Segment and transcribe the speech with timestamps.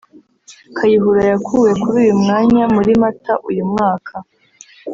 [0.75, 4.13] Kayihurayakuwe kuri uyu mwanya muri Mata uyu mwaka